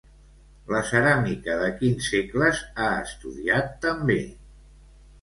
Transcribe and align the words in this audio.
La 0.75 0.79
ceràmica 0.91 1.59
de 1.65 1.69
quins 1.83 2.09
segles 2.15 2.65
ha 2.87 2.91
estudiat 3.05 3.73
també? 3.89 4.21